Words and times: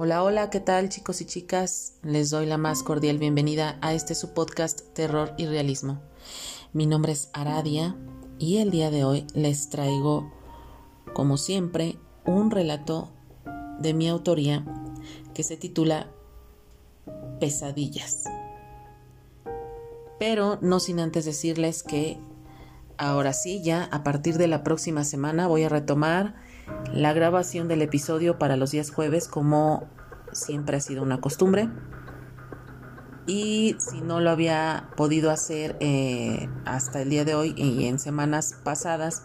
Hola, 0.00 0.22
hola, 0.22 0.48
¿qué 0.48 0.60
tal 0.60 0.90
chicos 0.90 1.20
y 1.22 1.24
chicas? 1.24 1.94
Les 2.04 2.30
doy 2.30 2.46
la 2.46 2.56
más 2.56 2.84
cordial 2.84 3.18
bienvenida 3.18 3.78
a 3.80 3.94
este 3.94 4.14
su 4.14 4.32
podcast 4.32 4.94
Terror 4.94 5.34
y 5.36 5.46
Realismo. 5.46 6.00
Mi 6.72 6.86
nombre 6.86 7.10
es 7.10 7.30
Aradia 7.32 7.96
y 8.38 8.58
el 8.58 8.70
día 8.70 8.92
de 8.92 9.02
hoy 9.02 9.26
les 9.34 9.70
traigo, 9.70 10.32
como 11.14 11.36
siempre, 11.36 11.98
un 12.24 12.52
relato 12.52 13.10
de 13.80 13.92
mi 13.92 14.08
autoría 14.08 14.64
que 15.34 15.42
se 15.42 15.56
titula 15.56 16.12
Pesadillas. 17.40 18.22
Pero 20.20 20.60
no 20.62 20.78
sin 20.78 21.00
antes 21.00 21.24
decirles 21.24 21.82
que 21.82 22.20
ahora 22.98 23.32
sí, 23.32 23.64
ya 23.64 23.88
a 23.90 24.04
partir 24.04 24.38
de 24.38 24.46
la 24.46 24.62
próxima 24.62 25.02
semana 25.02 25.48
voy 25.48 25.64
a 25.64 25.68
retomar 25.68 26.36
la 26.92 27.12
grabación 27.12 27.68
del 27.68 27.82
episodio 27.82 28.38
para 28.38 28.56
los 28.56 28.70
días 28.70 28.90
jueves 28.90 29.28
como 29.28 29.88
siempre 30.32 30.76
ha 30.76 30.80
sido 30.80 31.02
una 31.02 31.20
costumbre. 31.20 31.68
Y 33.26 33.76
si 33.78 34.00
no 34.00 34.20
lo 34.20 34.30
había 34.30 34.88
podido 34.96 35.30
hacer 35.30 35.76
eh, 35.80 36.48
hasta 36.64 37.02
el 37.02 37.10
día 37.10 37.24
de 37.24 37.34
hoy 37.34 37.54
y 37.56 37.84
en 37.86 37.98
semanas 37.98 38.58
pasadas, 38.64 39.24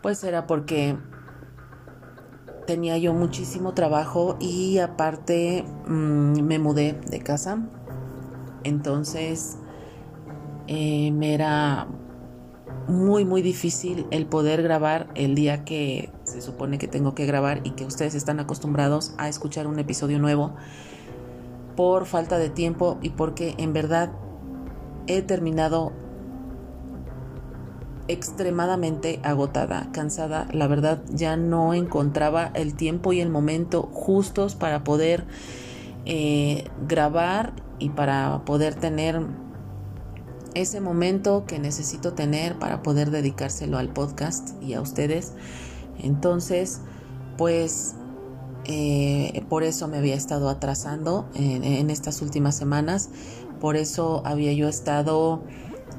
pues 0.00 0.24
era 0.24 0.46
porque 0.46 0.96
tenía 2.66 2.96
yo 2.98 3.12
muchísimo 3.12 3.74
trabajo 3.74 4.36
y 4.40 4.78
aparte 4.78 5.64
mm, 5.86 6.40
me 6.40 6.58
mudé 6.58 6.98
de 7.10 7.20
casa. 7.20 7.58
Entonces 8.64 9.58
eh, 10.66 11.10
me 11.12 11.34
era 11.34 11.88
muy 12.88 13.26
muy 13.26 13.42
difícil 13.42 14.06
el 14.10 14.26
poder 14.26 14.62
grabar 14.62 15.08
el 15.14 15.34
día 15.34 15.64
que 15.64 16.10
se 16.28 16.42
supone 16.42 16.78
que 16.78 16.88
tengo 16.88 17.14
que 17.14 17.26
grabar 17.26 17.60
y 17.64 17.70
que 17.70 17.84
ustedes 17.84 18.14
están 18.14 18.40
acostumbrados 18.40 19.12
a 19.18 19.28
escuchar 19.28 19.66
un 19.66 19.78
episodio 19.78 20.18
nuevo 20.18 20.54
por 21.76 22.06
falta 22.06 22.38
de 22.38 22.50
tiempo 22.50 22.98
y 23.02 23.10
porque 23.10 23.54
en 23.58 23.72
verdad 23.72 24.10
he 25.06 25.22
terminado 25.22 25.92
extremadamente 28.08 29.20
agotada, 29.22 29.88
cansada. 29.92 30.48
La 30.52 30.66
verdad 30.66 31.02
ya 31.10 31.36
no 31.36 31.74
encontraba 31.74 32.50
el 32.54 32.74
tiempo 32.74 33.12
y 33.12 33.20
el 33.20 33.30
momento 33.30 33.82
justos 33.92 34.54
para 34.54 34.82
poder 34.82 35.26
eh, 36.06 36.64
grabar 36.86 37.52
y 37.78 37.90
para 37.90 38.44
poder 38.44 38.74
tener 38.74 39.20
ese 40.54 40.80
momento 40.80 41.44
que 41.46 41.58
necesito 41.58 42.14
tener 42.14 42.58
para 42.58 42.82
poder 42.82 43.10
dedicárselo 43.10 43.78
al 43.78 43.90
podcast 43.90 44.60
y 44.62 44.74
a 44.74 44.80
ustedes. 44.80 45.34
Entonces, 45.98 46.80
pues 47.36 47.94
eh, 48.64 49.44
por 49.48 49.62
eso 49.62 49.88
me 49.88 49.98
había 49.98 50.14
estado 50.14 50.48
atrasando 50.48 51.28
en, 51.34 51.90
estas 51.90 52.22
últimas 52.22 52.56
semanas. 52.56 53.10
Por 53.60 53.76
eso 53.76 54.22
había 54.24 54.52
yo 54.52 54.68
estado 54.68 55.42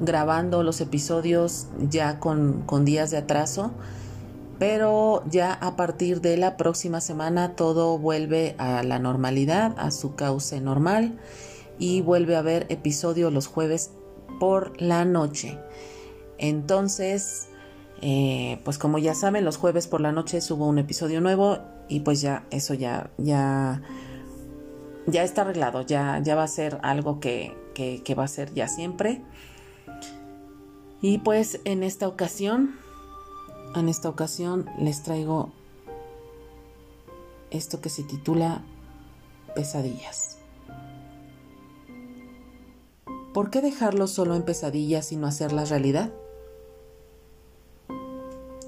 grabando 0.01 0.63
los 0.63 0.79
episodios 0.81 1.67
ya 1.89 2.19
con, 2.19 2.63
con 2.65 2.85
días 2.85 3.11
de 3.11 3.17
atraso. 3.17 3.71
Pero 4.59 5.23
ya 5.29 5.53
a 5.53 5.77
partir 5.77 6.19
de 6.19 6.35
la 6.35 6.57
próxima 6.57 6.99
semana 6.99 7.55
todo 7.55 7.97
vuelve 7.97 8.55
a 8.57 8.83
la 8.83 8.99
normalidad, 8.99 9.73
a 9.77 9.89
su 9.89 10.15
cauce 10.15 10.59
normal 10.59 11.17
y 11.79 12.01
vuelve 12.01 12.35
a 12.35 12.39
haber 12.39 12.65
episodio 12.69 13.31
los 13.31 13.47
jueves 13.47 13.91
por 14.39 14.79
la 14.81 15.05
noche. 15.05 15.57
Entonces, 16.37 17.47
eh, 18.01 18.61
pues 18.63 18.77
como 18.77 18.97
ya 18.97 19.13
saben, 19.13 19.43
los 19.43 19.57
jueves 19.57 19.87
por 19.87 19.99
la 19.99 20.11
noche 20.11 20.39
subo 20.39 20.67
un 20.67 20.79
episodio 20.79 21.19
nuevo 21.19 21.59
y 21.89 22.01
pues 22.01 22.21
ya 22.21 22.45
eso 22.49 22.73
ya, 22.73 23.09
ya, 23.17 23.81
ya 25.05 25.23
está 25.23 25.41
arreglado, 25.41 25.81
ya, 25.81 26.19
ya 26.23 26.35
va 26.35 26.43
a 26.43 26.47
ser 26.47 26.79
algo 26.81 27.19
que, 27.19 27.57
que, 27.73 28.15
va 28.15 28.23
a 28.23 28.27
ser 28.27 28.53
ya 28.53 28.67
siempre. 28.67 29.21
Y 31.01 31.19
pues 31.19 31.59
en 31.65 31.83
esta 31.83 32.07
ocasión, 32.07 32.75
en 33.75 33.89
esta 33.89 34.09
ocasión 34.09 34.69
les 34.79 35.03
traigo 35.03 35.51
esto 37.51 37.81
que 37.81 37.89
se 37.89 38.03
titula 38.03 38.61
Pesadillas. 39.55 40.37
¿Por 43.33 43.49
qué 43.49 43.61
dejarlo 43.61 44.07
solo 44.07 44.35
en 44.35 44.43
pesadillas 44.43 45.11
y 45.11 45.17
no 45.17 45.27
hacerlas 45.27 45.69
realidad? 45.69 46.11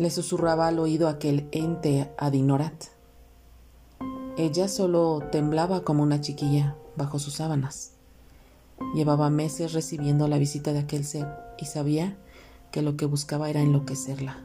Le 0.02 0.10
susurraba 0.10 0.68
al 0.68 0.80
oído 0.80 1.08
aquel 1.08 1.48
ente 1.52 2.10
a 2.18 2.32
Dinorat. 2.32 2.86
Ella 4.36 4.68
solo 4.68 5.22
temblaba 5.32 5.82
como 5.82 6.02
una 6.02 6.22
chiquilla 6.22 6.76
bajo 6.96 7.20
sus 7.20 7.36
sábanas. 7.36 7.92
Llevaba 8.96 9.30
meses 9.30 9.74
recibiendo 9.74 10.28
la 10.28 10.40
visita 10.40 10.74
de 10.74 10.80
aquel 10.80 11.06
ser 11.06 11.28
y 11.60 11.66
sabía 11.66 12.18
que 12.72 12.82
lo 12.82 12.98
que 12.98 13.06
buscaba 13.06 13.52
era 13.52 13.62
enloquecerla. 13.62 14.38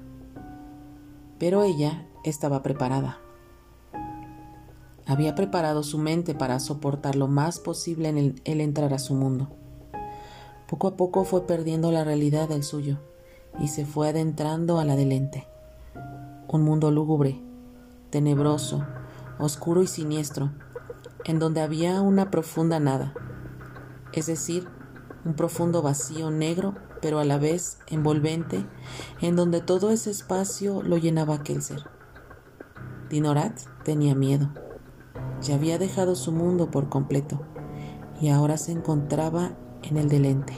Pero 1.38 1.62
ella 1.62 2.06
estaba 2.22 2.62
preparada. 2.62 3.18
Había 5.06 5.34
preparado 5.34 5.82
su 5.84 5.96
mente 5.96 6.34
para 6.34 6.60
soportar 6.60 7.16
lo 7.16 7.28
más 7.28 7.60
posible 7.60 8.10
en 8.10 8.42
el 8.44 8.60
entrar 8.60 8.92
a 8.92 8.98
su 8.98 9.14
mundo. 9.14 9.48
Poco 10.68 10.88
a 10.88 10.96
poco 10.98 11.24
fue 11.24 11.46
perdiendo 11.46 11.92
la 11.92 12.04
realidad 12.04 12.46
del 12.46 12.62
suyo 12.62 12.98
y 13.58 13.68
se 13.68 13.86
fue 13.86 14.08
adentrando 14.08 14.78
a 14.78 14.84
la 14.84 14.96
del 14.96 15.12
ente. 15.12 15.46
Un 16.48 16.62
mundo 16.62 16.90
lúgubre, 16.90 17.40
tenebroso, 18.10 18.84
oscuro 19.38 19.82
y 19.82 19.86
siniestro, 19.86 20.52
en 21.24 21.38
donde 21.38 21.60
había 21.60 22.00
una 22.00 22.30
profunda 22.30 22.80
nada, 22.80 23.14
es 24.12 24.26
decir, 24.26 24.68
un 25.24 25.34
profundo 25.34 25.82
vacío 25.82 26.30
negro, 26.30 26.74
pero 27.02 27.18
a 27.18 27.24
la 27.24 27.38
vez 27.38 27.78
envolvente, 27.88 28.64
en 29.20 29.36
donde 29.36 29.60
todo 29.60 29.90
ese 29.90 30.10
espacio 30.10 30.82
lo 30.82 30.96
llenaba 30.96 31.34
aquel 31.34 31.62
ser. 31.62 31.84
Dinorat 33.10 33.60
tenía 33.84 34.14
miedo. 34.14 34.50
Ya 35.42 35.56
había 35.56 35.78
dejado 35.78 36.14
su 36.14 36.32
mundo 36.32 36.70
por 36.70 36.88
completo 36.88 37.40
y 38.20 38.28
ahora 38.28 38.56
se 38.56 38.72
encontraba 38.72 39.50
en 39.82 39.96
el 39.96 40.08
del 40.08 40.24
ente. 40.24 40.54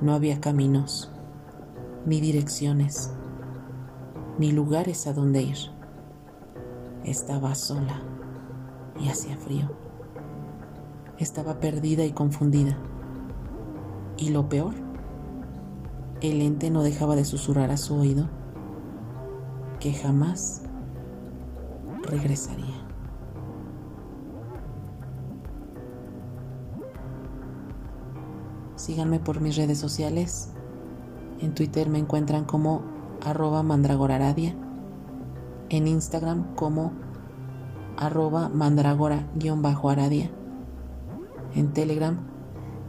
No 0.00 0.12
había 0.12 0.40
caminos, 0.40 1.10
ni 2.06 2.20
direcciones, 2.20 3.12
ni 4.38 4.52
lugares 4.52 5.06
a 5.06 5.12
donde 5.12 5.42
ir. 5.42 5.58
Estaba 7.04 7.54
sola 7.54 8.00
y 8.98 9.08
hacía 9.08 9.36
frío. 9.36 9.68
Estaba 11.18 11.60
perdida 11.60 12.04
y 12.04 12.12
confundida. 12.12 12.76
Y 14.16 14.30
lo 14.30 14.48
peor, 14.48 14.74
el 16.20 16.40
ente 16.40 16.70
no 16.70 16.82
dejaba 16.82 17.16
de 17.16 17.24
susurrar 17.24 17.70
a 17.70 17.76
su 17.76 17.94
oído 17.96 18.28
que 19.80 19.92
jamás 19.92 20.62
regresaría. 22.02 22.86
Síganme 28.76 29.18
por 29.18 29.40
mis 29.40 29.56
redes 29.56 29.78
sociales. 29.78 30.55
En 31.40 31.54
Twitter 31.54 31.88
me 31.88 31.98
encuentran 31.98 32.44
como 32.44 32.82
arroba 33.24 33.62
mandragoraradia. 33.62 34.54
En 35.68 35.86
Instagram 35.86 36.54
como 36.54 36.92
arroba 37.96 38.48
mandragora-aradia. 38.48 40.30
En 41.54 41.72
Telegram 41.72 42.18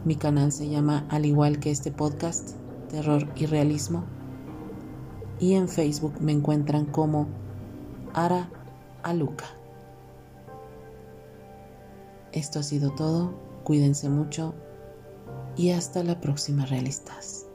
mi 0.04 0.16
canal 0.16 0.52
se 0.52 0.68
llama 0.68 1.06
al 1.10 1.26
igual 1.26 1.58
que 1.58 1.70
este 1.70 1.90
podcast, 1.90 2.56
Terror 2.88 3.28
y 3.36 3.46
Realismo. 3.46 4.04
Y 5.40 5.54
en 5.54 5.68
Facebook 5.68 6.14
me 6.20 6.32
encuentran 6.32 6.86
como 6.86 7.26
Ara 8.14 8.48
Aluca. 9.02 9.44
Esto 12.32 12.60
ha 12.60 12.62
sido 12.62 12.90
todo. 12.92 13.34
Cuídense 13.64 14.08
mucho 14.08 14.54
y 15.56 15.72
hasta 15.72 16.02
la 16.04 16.20
próxima 16.20 16.64
realistas. 16.64 17.47